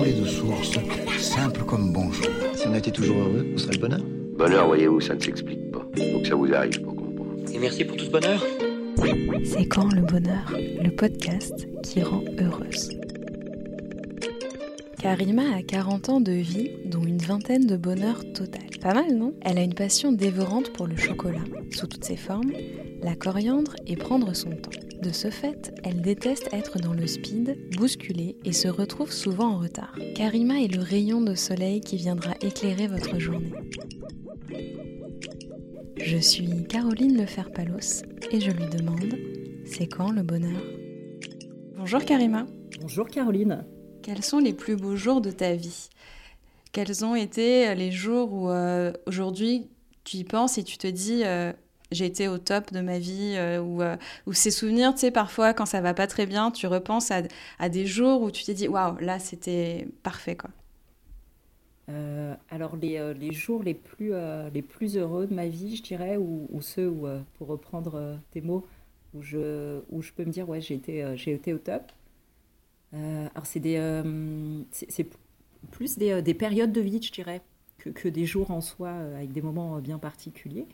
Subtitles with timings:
[0.00, 0.78] coulé de source,
[1.18, 2.24] simple comme bonjour.
[2.54, 4.00] Si on était toujours heureux, on serait le bonheur.
[4.38, 5.86] Bonheur, voyez-vous, ça ne s'explique pas.
[5.94, 7.34] Faut que ça vous arrive pour comprendre.
[7.52, 8.42] Et merci pour tout ce bonheur.
[9.44, 12.98] C'est quand le bonheur, le podcast qui rend heureuse.
[14.98, 18.62] Karima a 40 ans de vie, dont une vingtaine de bonheur total.
[18.80, 19.34] Pas mal, non?
[19.42, 22.52] Elle a une passion dévorante pour le chocolat, sous toutes ses formes,
[23.02, 24.70] la coriandre et prendre son temps.
[25.02, 29.58] De ce fait, elle déteste être dans le speed, bousculée et se retrouve souvent en
[29.58, 29.98] retard.
[30.14, 33.52] Karima est le rayon de soleil qui viendra éclairer votre journée.
[35.96, 39.16] Je suis Caroline Lefer-Palos et je lui demande
[39.64, 40.60] c'est quand le bonheur?
[41.76, 42.46] Bonjour Karima.
[42.80, 43.64] Bonjour Caroline.
[44.02, 45.88] Quels sont les plus beaux jours de ta vie?
[46.72, 49.68] Quels ont été les jours où euh, aujourd'hui
[50.04, 51.52] tu y penses et tu te dis euh,
[51.92, 53.82] j'ai été au top de ma vie euh, ou,
[54.26, 57.68] ou, ces souvenirs, tu sais, parfois quand ça va pas très bien, tu repenses à,
[57.68, 60.50] des jours où tu t'es dit waouh, là c'était parfait quoi.
[62.50, 64.12] alors les, les, jours les plus,
[64.52, 67.06] les plus heureux de ma vie, je dirais, ou, ceux où,
[67.38, 68.66] pour reprendre tes mots,
[69.14, 71.92] où je, où je peux me dire ouais j'ai été, au top.
[72.94, 75.08] Euh, alors, c'est des, euh, c'est
[75.70, 77.42] plus des, euh, des, périodes de vie, je dirais,
[77.78, 80.66] que, que, des jours en soi, avec des moments bien particuliers.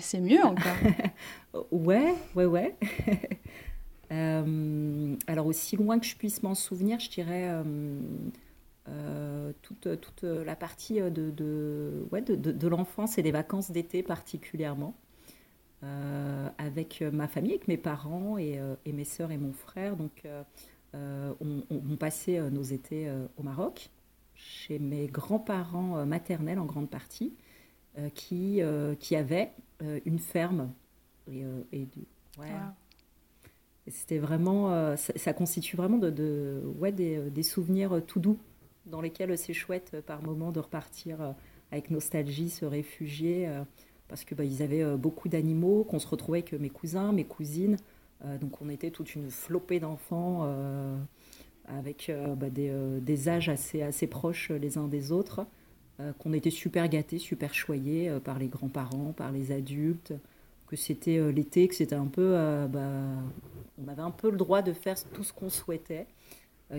[0.00, 0.76] C'est mieux encore.
[1.70, 2.76] ouais, ouais, ouais.
[5.26, 7.50] alors, aussi loin que je puisse m'en souvenir, je dirais
[9.62, 14.94] toute, toute, la partie de, de, ouais, de, de, l'enfance et des vacances d'été particulièrement.
[16.58, 19.96] avec ma famille, avec mes parents et, et, mes sœurs et mon frère.
[19.96, 20.24] Donc,
[20.94, 21.32] euh,
[21.70, 23.88] on, passait euh, nos étés euh, au Maroc,
[24.34, 27.34] chez mes grands-parents maternels en grande partie,
[28.14, 28.62] qui,
[29.00, 29.52] qui avaient
[30.04, 30.72] une ferme.
[31.30, 31.44] Et,
[32.38, 32.48] ouais.
[33.88, 38.38] C'était vraiment, ça, constitue vraiment de, ouais, des, souvenirs tout doux
[38.86, 41.34] dans lesquels c'est chouette par moment de repartir
[41.70, 43.48] avec nostalgie, se réfugier,
[44.08, 47.76] parce que bah, ils avaient beaucoup d'animaux, qu'on se retrouvait avec mes cousins, mes cousines,
[48.24, 50.96] euh, donc on était toute une flopée d'enfants euh,
[51.66, 55.46] avec euh, bah, des, âges assez, assez proches les uns des autres,
[56.18, 60.12] qu'on était super gâtés, super choyés par les grands-parents, par les adultes,
[60.66, 62.32] que c'était l'été, que c'était un peu...
[62.68, 62.80] Bah,
[63.82, 66.06] on avait un peu le droit de faire tout ce qu'on souhaitait,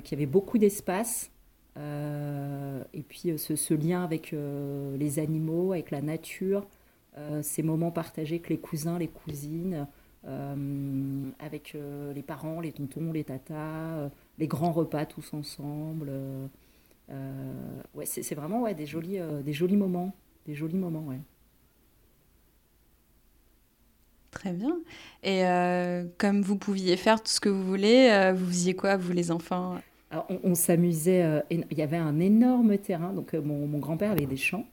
[0.03, 1.31] qu'il y avait beaucoup d'espace.
[1.77, 6.65] et puis ce, lien avec les animaux, avec la nature,
[7.41, 9.87] ces moments partagés avec les cousins, les cousines,
[10.25, 16.11] euh, avec euh, les parents, les tontons, les tatas, euh, les grands repas tous ensemble.
[17.09, 20.13] Ouais, c'est vraiment ouais, des, jolis, des jolis moments.
[20.45, 21.19] Des jolis moments, ouais.
[24.31, 24.79] Très bien.
[25.23, 25.43] Et
[26.17, 29.79] comme vous pouviez faire tout ce que vous voulez, vous faisiez quoi, vous les enfants?
[30.43, 31.43] On, s'amusait.
[31.49, 33.13] il y avait un énorme terrain.
[33.13, 34.65] Donc, mon, mon grand-père avait des champs.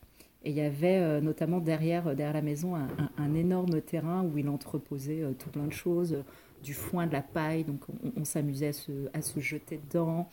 [0.43, 4.39] Et il y avait euh, notamment derrière, euh, derrière la maison un, énorme terrain où
[4.39, 6.25] il entreposait euh, tout plein de choses,
[6.63, 7.65] du foin, de la paille.
[7.65, 7.83] Donc
[8.17, 10.29] on, s'amusait à se, à se, jeter dedans.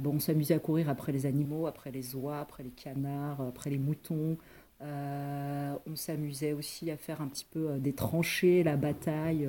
[0.00, 3.70] Bon, on s'amusait à courir après les animaux, après les oies, après les canards, après
[3.70, 4.36] les moutons.
[4.80, 9.48] on s'amusait aussi à faire un petit peu des tranchées, la bataille,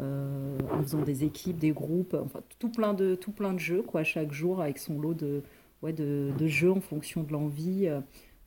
[0.00, 4.04] en faisant des équipes, des groupes, enfin tout plein de, tout plein de jeux, quoi,
[4.04, 5.42] chaque jour avec son lot de,
[5.82, 7.88] ouais, de, jeux en fonction de l'envie.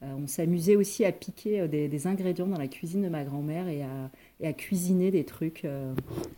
[0.03, 3.67] Euh, on s'amusait aussi à piquer euh, des, ingrédients dans la cuisine de ma grand-mère
[3.67, 5.95] et à, et à, cuisiner des trucs, euh,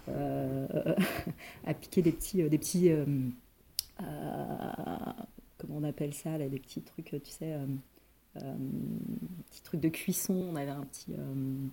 [1.66, 2.92] à piquer des petits, des petits
[5.58, 7.56] comment on appelle ça, là, des petits trucs, tu sais,
[8.34, 10.34] petits trucs de cuisson.
[10.52, 11.14] On avait un petit,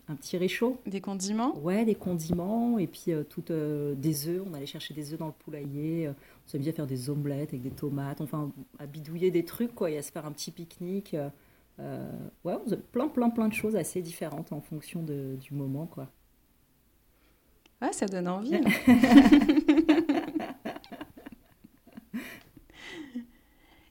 [0.09, 0.79] un petit réchaud.
[0.87, 1.57] Des condiments?
[1.59, 4.43] Ouais, des condiments et puis toutes des œufs.
[4.47, 6.09] On allait chercher des œufs dans le poulailler.
[6.09, 8.21] on s'amusait à faire des omelettes avec des tomates.
[8.21, 11.17] Enfin, à bidouiller des trucs quoi, et à se faire un petit pique-nique.
[11.79, 12.11] Euh,
[12.45, 12.55] ouais,
[12.93, 16.09] plein, plein, plein de choses assez différentes en fonction de, du moment, quoi.
[17.83, 18.59] Ouais, ça donne envie.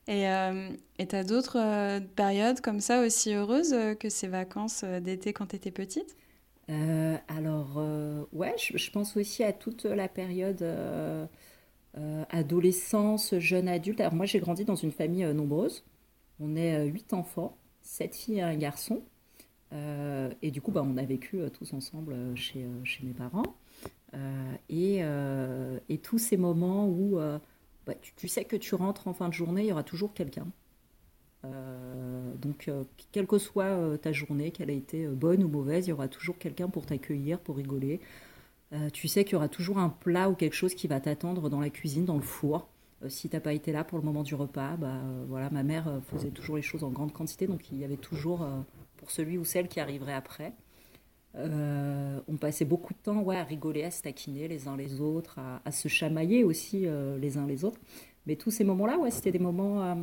[0.07, 4.83] Et euh, tu as d'autres euh, périodes comme ça aussi heureuses euh, que ces vacances
[4.83, 6.15] d'été quand tu étais petite
[6.67, 7.81] Alors,
[8.31, 10.65] ouais, je, pense aussi à toute la période
[12.29, 13.99] adolescence, jeune adulte.
[14.01, 15.83] Alors, moi, j'ai grandi dans une famille nombreuse.
[16.39, 19.03] On est huit enfants sept filles et un garçon.
[19.73, 23.13] Euh, et du coup, bah, on a vécu euh, tous ensemble euh, chez, chez mes
[23.13, 23.55] parents.
[24.69, 25.01] Et,
[25.89, 27.19] et, tous ces moments où
[27.85, 30.47] bah, tu, sais que tu rentres en fin de journée, il y aura toujours quelqu'un.
[32.41, 32.71] donc,
[33.11, 36.37] quelle que soit ta journée, qu'elle a été bonne ou mauvaise, il y aura toujours
[36.37, 37.99] quelqu'un pour t'accueillir, pour rigoler.
[38.93, 41.59] tu sais qu'il y aura toujours un plat ou quelque chose qui va t'attendre dans
[41.59, 42.67] la cuisine, dans le four.
[43.09, 46.31] si t'as pas été là pour le moment du repas, bah voilà, ma mère faisait
[46.31, 48.47] toujours les choses en grande quantité, donc il y avait toujours
[48.97, 50.53] pour celui ou celle qui arriverait après.
[51.37, 55.39] On passait beaucoup de temps ouais, à rigoler, à se taquiner les uns les autres,
[55.65, 56.85] à, se chamailler aussi
[57.19, 57.79] les uns les autres.
[58.25, 59.95] Mais tous ces moments-là, ouais, c'était des moments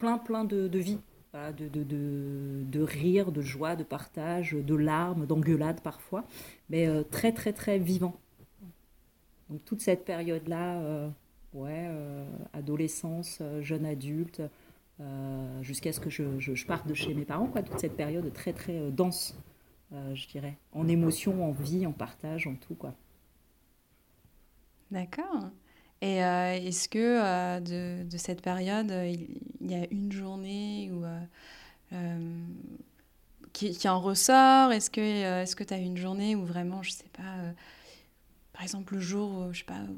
[0.00, 0.98] plein, plein de, vie,
[1.34, 6.24] de, de, rire, de joie, de partage, de larmes, d'engueulades parfois,
[6.70, 8.16] mais euh, très très très vivant.
[9.48, 11.08] Donc toute cette période-là, euh,
[11.54, 14.42] ouais, euh, adolescence, jeune adulte,
[15.62, 18.90] jusqu'à ce que je, parte de chez mes parents, quoi, toute cette période très très
[18.90, 19.36] dense,
[19.92, 22.94] je dirais, en émotion, en vie, en partage, en tout, quoi.
[24.90, 25.50] D'accord.
[26.02, 31.04] Et euh, est-ce que euh, de, cette période, euh, il, y a une journée où,
[33.52, 34.72] qui, qui, en ressort?
[34.72, 37.52] Est-ce que tu as une journée où vraiment, je sais pas,
[38.52, 39.92] par exemple le jour où, je sais pas, tu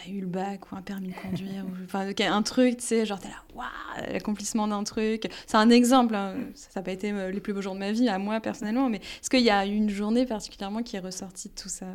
[0.00, 3.06] as eu le bac ou un permis de conduire, ou, enfin un truc, tu sais,
[3.06, 5.28] genre t'es là, waouh, l'accomplissement d'un truc.
[5.46, 6.36] C'est un exemple, hein.
[6.54, 8.98] ça n'a pas été les plus beaux jours de ma vie, à moi personnellement, mais
[8.98, 11.86] est-ce qu'il y a une journée particulièrement qui est ressortie de tout ça?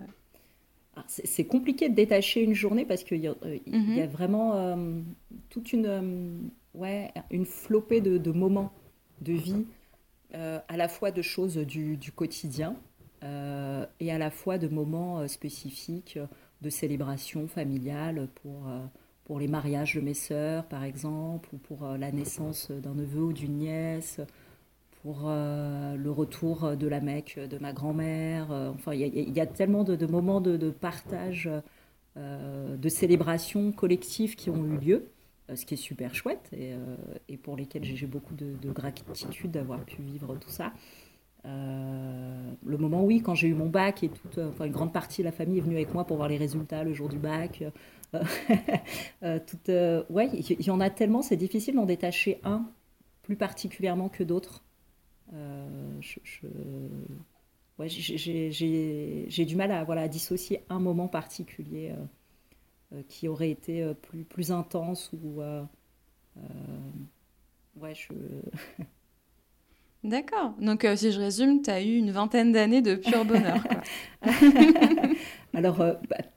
[1.07, 4.06] C'est compliqué de détacher une journée parce qu'il y, a euh, mhm.
[4.07, 5.01] vraiment euh,
[5.50, 6.38] toute une, euh,
[6.74, 8.71] ouais, une flopée de, moments
[9.21, 9.65] de vie,
[10.33, 12.75] à la fois de choses du, quotidien
[13.24, 16.18] et à la fois de moments spécifiques
[16.61, 18.69] de célébration familiale pour,
[19.25, 23.33] pour les mariages de mes sœurs, par exemple, ou pour la naissance d'un neveu ou
[23.33, 24.21] d'une nièce,
[25.01, 28.51] pour euh, le retour de la Mecque de ma grand-mère.
[28.51, 31.49] Euh, enfin, il y, a tellement de, moments de, partage,
[32.17, 35.07] euh, de célébration collective qui ont eu lieu,
[35.53, 40.35] ce qui est super chouette et, pour lesquels j'ai beaucoup de, gratitude d'avoir pu vivre
[40.37, 40.71] tout ça.
[41.43, 45.25] Le moment, oui, quand j'ai eu mon bac et toute, enfin, une grande partie de
[45.25, 47.63] la famille est venue avec moi pour voir les résultats le jour du bac.
[48.13, 49.69] toute,
[50.09, 52.65] ouais, il y, en a tellement, c'est difficile d'en détacher un
[53.23, 54.63] plus particulièrement que d'autres.
[55.33, 56.01] Euh,
[57.79, 61.95] j'ai du mal à, voilà, dissocier un moment particulier euh,
[62.94, 65.41] euh, qui aurait été plus, plus intense ou
[67.77, 68.13] ouais, je...
[70.03, 70.53] D'accord.
[70.59, 73.63] Donc, si je résume, tu as eu une vingtaine d'années de pur bonheur.
[75.53, 75.83] Alors,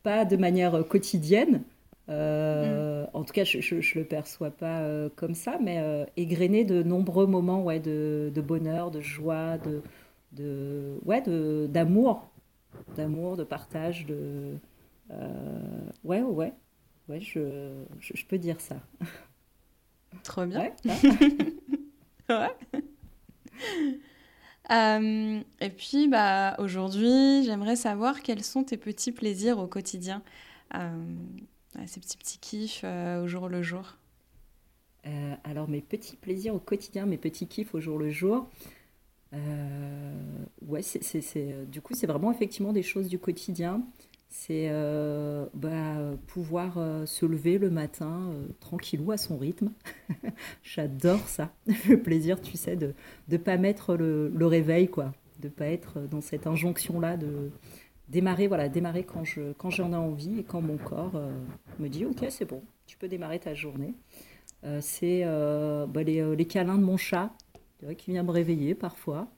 [0.03, 1.63] pas de manière quotidienne,
[2.11, 6.65] euh, en tout cas, je ne le perçois pas euh, comme ça, mais euh, égrené
[6.65, 9.83] de nombreux moments ouais, de, de bonheur, de joie, de,
[10.33, 11.23] de, ouais,
[11.69, 12.29] d'amour,
[12.97, 14.57] d'amour, de partage, de...
[16.05, 16.53] ouais, ouais,
[17.09, 18.77] ouais, je, je, peux dire ça.
[20.23, 20.73] Trop bien.
[22.29, 22.51] Ouais.
[24.71, 30.23] et puis, bah, aujourd'hui, j'aimerais savoir quels sont tes petits plaisirs au quotidien
[31.87, 33.97] ces petits petits kiffs euh, au jour le jour
[35.07, 38.49] euh, Alors mes petits plaisirs au quotidien, mes petits kiffs au jour le jour.
[39.33, 43.83] Euh, ouais, c'est, du coup c'est vraiment effectivement des choses du quotidien.
[44.37, 44.69] C'est
[45.55, 45.95] bah,
[46.27, 46.77] pouvoir
[47.07, 49.71] se lever le matin tranquillou à son rythme.
[50.65, 51.53] J'adore ça.
[51.89, 52.95] Le plaisir, tu sais, de
[53.29, 55.13] ne pas mettre le, réveil, quoi.
[55.41, 57.53] De pas être dans cette injonction-là de
[58.09, 61.33] démarrer, voilà, démarrer quand je quand j'en ai envie et quand mon corps euh,
[61.79, 63.95] me dit ok c'est bon, tu peux démarrer ta journée.
[64.65, 67.31] Euh, c'est euh, bah, les, les, câlins de mon chat
[67.99, 69.29] qui vient me réveiller parfois.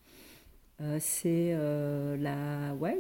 [0.99, 1.53] c'est
[2.19, 2.99] la ouais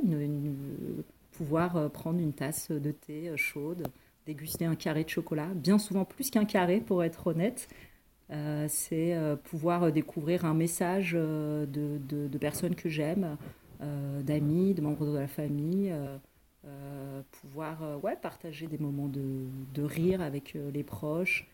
[1.36, 3.88] pouvoir prendre une tasse de thé chaude,
[4.26, 7.68] déguster un carré de chocolat, bien souvent plus qu'un carré pour être honnête.
[8.68, 13.36] c'est pouvoir découvrir un message de, de, de personnes que j'aime,
[13.82, 16.16] euh, d'amis, de membres de la famille, euh,
[16.64, 21.46] euh, pouvoir ouais, partager des moments de, de rire avec les proches,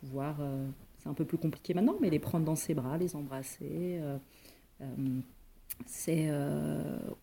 [0.00, 0.36] pouvoir,
[0.98, 4.00] c'est un peu plus compliqué maintenant, mais les prendre dans ses bras, les embrasser
[5.84, 6.30] c'est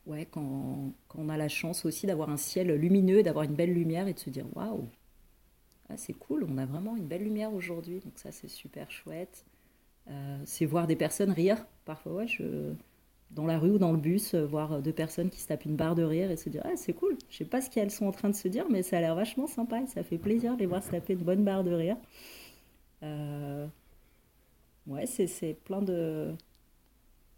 [0.06, 4.08] ouais, quand, on a la chance aussi d'avoir un ciel lumineux, d'avoir une belle lumière
[4.08, 4.88] et de se dire waouh,
[5.90, 9.46] ah, c'est cool, on a vraiment une belle lumière aujourd'hui, donc ça c'est super chouette.
[10.46, 11.66] c'est voir des personnes rire.
[11.86, 12.74] Parfois, je,
[13.34, 15.76] dans la rue ou dans le bus, euh, voir deux personnes qui se tapent une
[15.76, 17.18] barre de rire et se dire ah, c'est cool.
[17.30, 19.16] Je sais pas ce qu'elles sont en train de se dire, mais ça a l'air
[19.16, 21.72] vachement sympa et ça fait plaisir de les voir se taper une bonne barre de
[21.72, 21.98] rire.
[23.04, 23.68] Euh,
[24.88, 26.34] ouais, c'est plein de,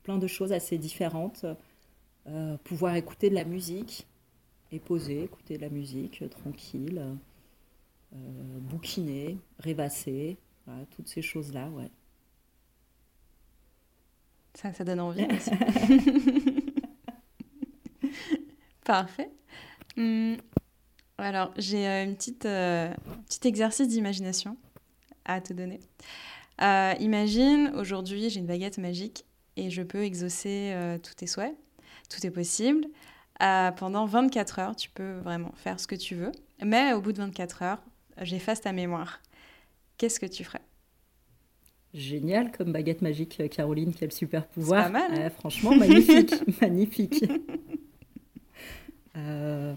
[0.05, 1.45] plein de choses assez différentes.
[2.27, 4.07] Euh, pouvoir écouter de la musique
[4.71, 7.03] et poser, écouter de la musique tranquille,
[8.11, 10.37] bouquiner, rêvasser,
[10.91, 11.89] toutes ces choses-là, ouais.
[14.53, 15.51] Ça, ça donne envie aussi.
[18.85, 19.29] Parfait.
[19.97, 20.37] Hum,
[21.17, 24.57] Alors, j'ai un petite, petit exercice d'imagination
[25.25, 25.79] à te donner.
[26.99, 29.25] imagine, aujourd'hui, j'ai une baguette magique
[29.57, 31.55] et je peux exaucer tous tes souhaits.
[32.09, 32.85] Tout est possible.
[33.39, 36.31] pendant 24 heures, tu peux vraiment faire ce que tu veux.
[36.63, 37.83] Mais au bout de 24 heures,
[38.21, 39.21] j'efface ta mémoire.
[39.97, 40.61] Qu'est-ce que tu ferais?
[41.93, 44.83] Génial comme baguette magique, euh, Caroline, quel super pouvoir.
[44.83, 45.31] Pas mal.
[45.31, 47.23] franchement, magnifique, magnifique.
[49.15, 49.73] Euh,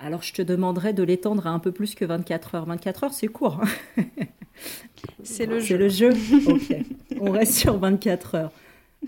[0.00, 2.66] alors, je te demanderais de l'étendre à un peu plus que 24 heures.
[2.66, 3.60] 24 heures, c'est court.
[3.62, 4.02] Hein.
[5.22, 5.66] c'est le jeu.
[5.66, 6.10] C'est le jeu
[6.48, 6.76] Ok.
[7.20, 8.52] On reste sur 24 heures.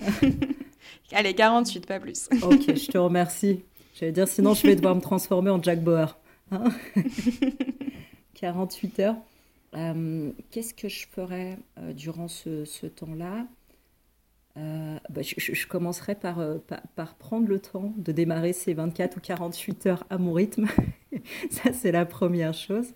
[1.12, 2.28] Allez, 48, pas plus.
[2.42, 3.62] ok, je te remercie.
[3.94, 6.18] J'allais dire, sinon, je vais devoir me transformer en Jack Bauer.
[8.34, 9.16] 48 heures.
[9.74, 13.46] Euh, qu'est-ce que je ferais euh, durant ce, temps-là?
[14.56, 16.40] Euh, bah, je, commencerai par,
[16.94, 20.66] par, prendre le temps de démarrer ces 24 ou 48 heures à mon rythme.
[21.50, 22.92] Ça, c'est la première chose.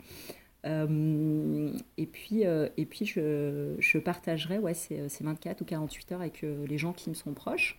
[0.65, 6.43] Et puis, et puis je, je partagerai ouais, ces, ces, 24 ou 48 heures avec
[6.43, 7.79] les gens qui me sont proches,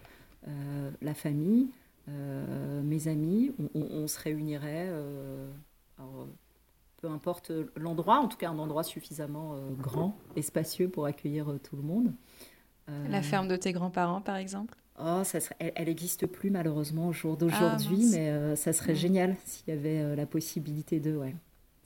[1.01, 1.67] la famille,
[2.07, 3.51] mes amis.
[3.75, 4.89] On, on se réunirait.
[5.97, 6.27] Alors,
[7.01, 11.49] peu importe l'endroit, en tout cas un endroit suffisamment euh, grand et spacieux pour accueillir
[11.49, 12.13] euh, tout le monde.
[12.89, 14.75] Euh, La ferme de tes grands-parents, par exemple?
[15.01, 19.73] Oh, ça elle n'existe plus malheureusement au jour d'aujourd'hui, ah, mais ça serait génial s'il
[19.73, 21.35] y avait la possibilité de, ouais,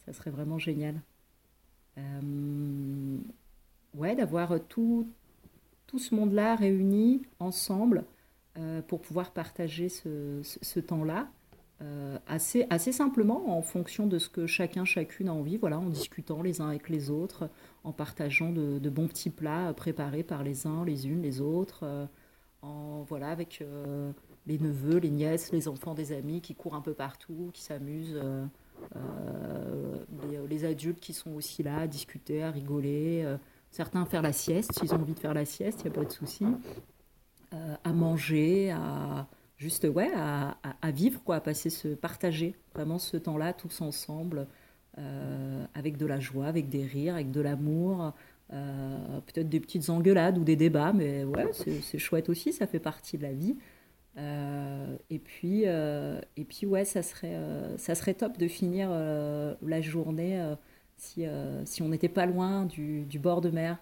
[0.06, 1.02] ça serait vraiment génial.
[3.96, 5.08] ouais, d'avoir tout,
[5.88, 8.06] tout ce monde-là réuni ensemble
[8.88, 11.28] pour pouvoir partager ce, ce temps-là.
[11.84, 15.90] Euh, assez, assez simplement en fonction de ce que chacun, chacune a envie, voilà, en
[15.90, 17.50] discutant les uns avec les autres,
[17.84, 22.06] en partageant de, bons petits plats préparés par les uns, les unes, les autres, euh,
[22.62, 24.12] en, voilà, avec euh,
[24.46, 28.22] les neveux, les nièces, les enfants des amis qui courent un peu partout, qui s'amusent,
[30.30, 33.26] les, les, adultes qui sont aussi là à discuter, à rigoler,
[33.70, 36.06] certains faire la sieste, s'ils ont envie de faire la sieste, il n'y a pas
[36.06, 36.46] de souci,
[37.52, 39.28] à manger, à
[39.64, 44.48] juste ouais, à, vivre, quoi, à passer ce, partager vraiment ce temps-là tous ensemble,
[44.98, 48.14] euh, avec de la joie, avec des rires, avec de l'amour,
[48.52, 52.80] euh, peut-être des petites engueulades ou des débats, mais ouais, c'est chouette aussi, ça fait
[52.80, 53.56] partie de la vie.
[54.18, 57.38] Euh, et puis, et puis ouais, ça serait,
[57.78, 60.42] ça serait top de finir la journée
[60.98, 61.26] si,
[61.66, 63.78] si on n'était pas loin du, du, bord de mer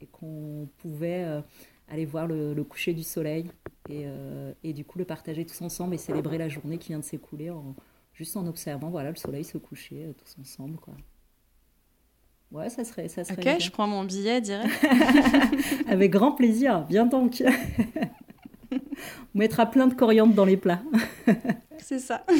[0.00, 1.42] et qu'on pouvait
[1.88, 3.50] aller voir le, coucher du soleil
[3.88, 6.98] et, euh, et, du coup le partager tous ensemble et célébrer la journée qui vient
[6.98, 7.74] de s'écouler en,
[8.14, 10.78] juste en observant voilà, le soleil se coucher euh, tous ensemble.
[10.78, 10.94] Quoi.
[12.52, 13.54] Ouais, ça serait, ça serait.
[13.54, 14.72] Ok, je prends mon billet direct.
[15.88, 17.42] Avec grand plaisir, viens donc.
[19.34, 20.82] On mettra plein de coriandre dans les plats.
[21.78, 22.24] C'est ça.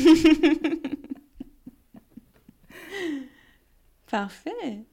[4.10, 4.84] Parfait.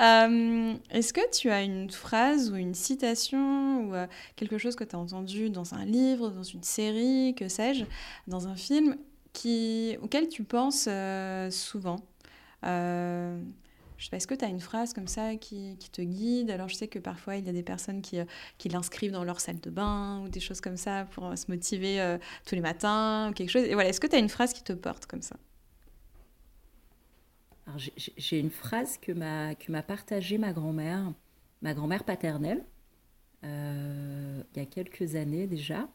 [0.00, 4.06] Euh, est-ce que tu as une phrase ou une citation ou euh,
[4.36, 7.84] quelque chose que tu as entendu dans un livre, dans une série, que sais-je,
[8.26, 8.96] dans un film,
[9.32, 12.00] qui, auquel tu penses euh, souvent?
[14.00, 16.50] Je sais pas, est-ce que tu as une phrase comme ça qui, te guide?
[16.50, 18.18] Alors, je sais que parfois, il y a des personnes qui,
[18.58, 22.16] qui l'inscrivent dans leur salle de bain ou des choses comme ça pour se motiver
[22.46, 23.64] tous les matins ou quelque chose.
[23.64, 25.36] Et voilà, est-ce que tu as une phrase qui te porte comme ça?
[27.96, 31.12] J'ai une phrase que m'a partagée ma grand-mère,
[31.62, 32.64] ma grand-mère paternelle,
[33.44, 35.88] euh, il y a quelques années déjà,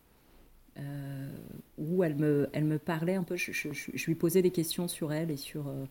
[0.78, 1.30] euh,
[1.78, 5.14] où elle me, elle me parlait un peu, je, je, lui posais des questions sur
[5.14, 5.86] elle et sur, euh,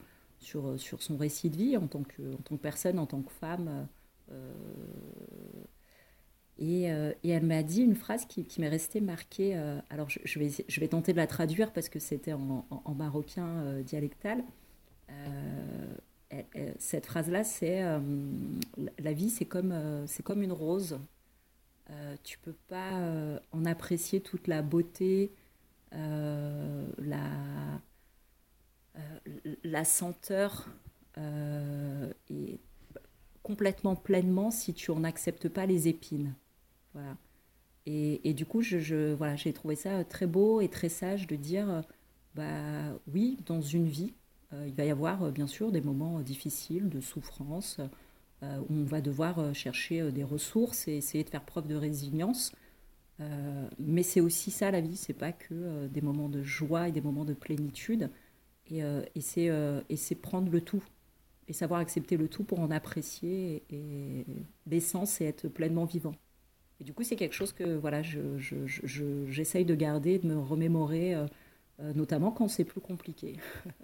[0.44, 3.22] sur, sur son récit de vie en tant que, en tant que personne, en tant
[3.22, 3.88] que femme.
[6.58, 9.54] Et, et, elle m'a dit une phrase qui, qui m'est restée marquée.
[9.90, 14.44] alors, je, vais, je vais tenter de la traduire parce que c'était en, marocain dialectal.
[16.56, 18.00] Euh, cette phrase-là, c'est euh,
[18.98, 20.98] la vie, c'est comme, euh, c'est comme une rose.
[22.24, 22.92] tu peux pas
[23.52, 25.30] en apprécier toute la beauté,
[25.92, 27.30] la,
[29.64, 30.68] la senteur
[31.16, 32.60] et
[33.42, 36.34] complètement pleinement si tu en acceptes pas les épines.
[36.92, 37.16] Voilà.
[37.86, 41.82] Et, du coup, je, voilà, j'ai trouvé ça très beau et très sage de dire,
[42.34, 44.14] bah oui, dans une vie,
[44.54, 47.80] euh, il va y avoir euh, bien sûr des moments euh, difficiles de souffrance
[48.42, 52.52] où on va devoir chercher des ressources et essayer de faire preuve de résilience.
[53.78, 57.00] mais c'est aussi ça la vie, c'est pas que des moments de joie et des
[57.00, 58.10] moments de plénitude.
[58.70, 58.80] Et,
[59.14, 60.82] et c'est prendre le tout
[61.48, 64.24] et savoir accepter le tout pour en apprécier et,
[64.66, 66.14] l'essence et être pleinement vivant.
[66.80, 70.38] Et du coup, c'est quelque chose que voilà, j'essaye je, je, de garder, de me
[70.38, 71.14] remémorer,
[71.94, 73.36] notamment quand c'est plus compliqué.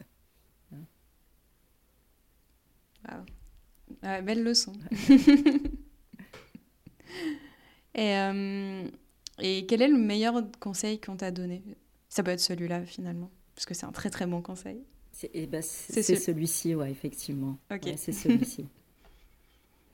[3.08, 3.24] Wow.
[4.22, 4.72] belle leçon.
[7.94, 8.88] et, euh,
[9.38, 11.62] et quel est le meilleur conseil qu'on t'a donné?
[12.08, 14.82] Ça peut être celui-là finalement, parce que c'est un très très bon conseil.
[15.12, 17.58] C'est eh ben, celui-ci, ouais, effectivement.
[17.70, 17.92] Ok.
[17.96, 18.62] c'est celui-ci.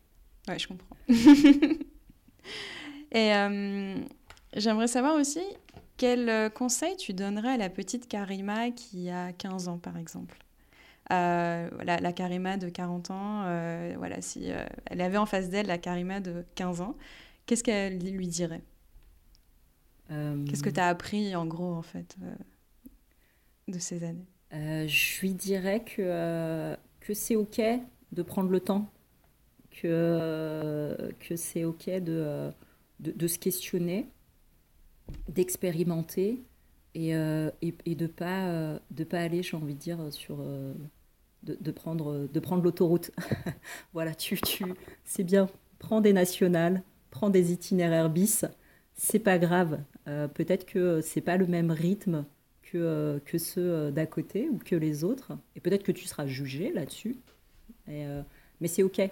[0.49, 0.97] ouais, je comprends.
[3.11, 3.97] et euh,
[4.55, 5.41] j'aimerais savoir aussi
[5.97, 10.39] quel euh, conseil tu donnerais à la petite Karima qui a 15 ans, par exemple?
[11.11, 14.49] Euh, la, Karima de 40 ans, euh, voilà, si
[14.85, 16.97] elle avait en face d'elle la Karima de 15 ans,
[17.47, 18.63] qu'est-ce qu'elle lui dirait?
[20.09, 22.17] Qu'est-ce que tu as appris, en gros, en fait,
[23.69, 24.27] de ces années?
[24.53, 27.61] Je lui dirais que, que c'est OK
[28.13, 28.91] de prendre le temps,
[29.71, 32.51] que, que c'est OK de,
[33.01, 34.09] de se questionner,
[35.29, 36.43] d'expérimenter
[36.95, 40.73] et, euh, et, de pas euh, de pas aller j'ai envie de dire sur euh,
[41.43, 43.11] de, de, prendre de prendre l'autoroute.
[43.93, 44.65] Voilà tu tu
[45.05, 45.49] c'est bien.
[45.79, 48.45] Prends des nationales prends des itinéraires bis.
[48.95, 49.81] C'est pas grave.
[50.05, 52.25] Peut-être que c'est pas le même rythme
[52.71, 56.73] que, que ceux d'à côté ou que les autres et peut-être que tu seras jugé
[56.73, 57.17] là-dessus
[57.87, 59.09] mais c'est ok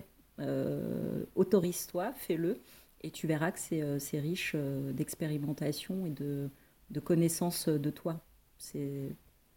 [1.36, 2.58] autorise-toi fais-le
[3.04, 6.48] et tu verras que c'est euh, riche euh, d'expérimentation et de,
[6.90, 8.18] de connaissances de toi.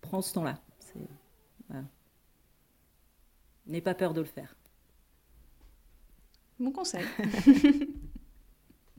[0.01, 0.61] Prends ce temps-là.
[3.65, 4.53] N'aie pas peur de le faire.
[6.59, 7.05] Bon conseil.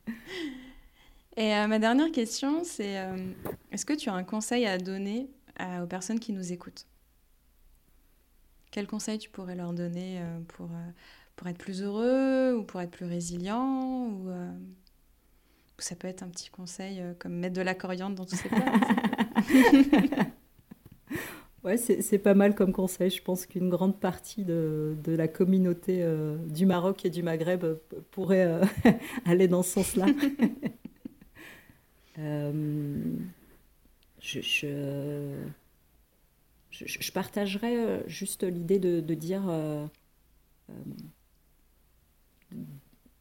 [1.38, 3.02] Et euh, ma dernière question, c'est
[3.72, 5.30] est-ce que tu as un conseil à donner
[5.80, 6.86] aux personnes qui nous écoutent?
[8.70, 10.68] Quel conseil tu pourrais leur donner pour,
[11.38, 14.50] pour être plus heureux ou pour être plus résilient ou, euh,
[15.78, 18.48] ça peut être un petit conseil euh, comme mettre de la coriandre dans tous ces
[18.48, 18.72] plats.
[21.64, 23.10] ouais, c'est pas mal comme conseil.
[23.10, 27.64] Je pense qu'une grande partie de, de la communauté euh, du Maroc et du Maghreb
[28.10, 28.60] pourrait
[29.24, 30.06] aller dans ce sens-là.
[32.18, 33.12] je,
[34.20, 35.46] je,
[36.70, 39.42] je, partagerais juste l'idée de, de, dire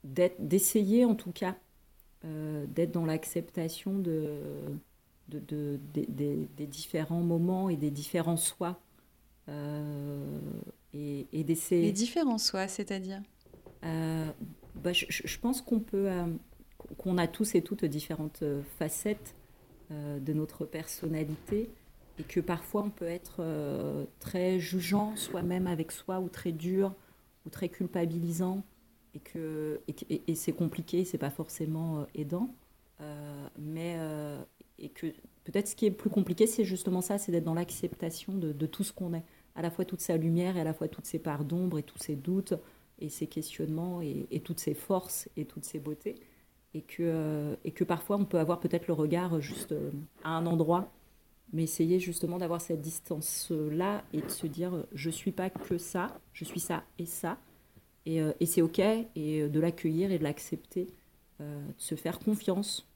[0.04, 1.56] d'essayer en tout cas
[2.26, 4.42] euh, d'être dans l'acceptation de,
[5.30, 8.80] de, des différents moments et des différents soi.
[9.50, 10.40] Euh,
[10.94, 11.84] et, et d'essayer...
[11.84, 13.22] Les différents soi, c'est-à-dire?
[13.86, 14.32] Euh,
[14.76, 16.10] bah, je, pense qu'on peut...
[16.98, 18.44] qu'on a tous et toutes différentes
[18.78, 19.36] facettes
[19.90, 21.70] de notre personnalité
[22.20, 23.42] et que parfois on peut être
[24.20, 26.94] très jugeant soi-même avec soi ou très dur
[27.46, 28.64] ou très culpabilisant
[29.18, 32.54] et que et, c'est compliqué, c'est pas forcément euh, aidant,
[33.02, 34.40] euh, mais euh,
[34.78, 35.08] et que
[35.44, 38.84] peut-être ce qui est plus compliqué, c'est justement ça, c'est d'être dans l'acceptation de, tout
[38.84, 39.24] ce qu'on est,
[39.56, 41.84] à la fois toute sa lumière et à la fois toutes ses parts d'ombre et
[41.84, 42.54] tous ses doutes
[43.00, 46.16] et ses questionnements et, et, toutes ses forces et toutes ses beautés,
[46.78, 49.74] et que et que parfois on peut avoir peut-être le regard juste
[50.24, 50.92] à un endroit
[51.54, 56.20] mais essayer justement d'avoir cette distance-là et de se dire je suis pas que ça,
[56.34, 57.38] je suis ça et ça,
[58.08, 60.88] euh, et, c'est OK, et euh, de l'accueillir et de l'accepter,
[61.42, 62.88] euh, de se faire confiance,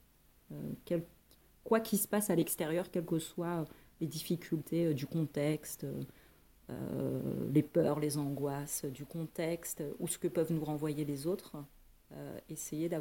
[1.64, 3.64] quoi qu'il se passe à l'extérieur, quelles que soient
[4.00, 5.86] les difficultés du contexte,
[7.52, 11.56] les peurs, les angoisses du contexte, ou ce que peuvent nous renvoyer les autres,
[12.48, 12.98] essayer de,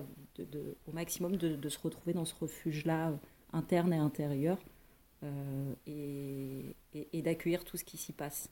[0.88, 3.14] au maximum de, se retrouver dans ce refuge-là,
[3.54, 4.58] interne et intérieur,
[5.88, 8.50] et d'accueillir tout ce qui s'y passe.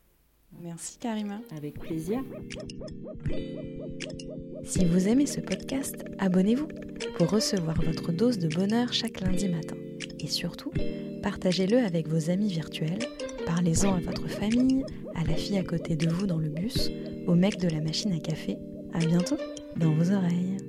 [0.61, 1.39] Merci Karima.
[1.55, 2.23] Avec plaisir.
[4.63, 6.67] Si vous aimez ce podcast, abonnez-vous
[7.17, 9.75] pour recevoir votre dose de bonheur chaque lundi matin.
[10.19, 10.71] Et surtout,
[11.21, 12.99] partagez-le avec vos amis virtuels,
[13.45, 14.83] parlez-en à votre famille,
[15.15, 16.89] à la fille à côté de vous dans le bus,
[17.27, 18.57] au mec de la machine à café.
[18.93, 19.37] À bientôt
[19.75, 20.68] dans vos oreilles.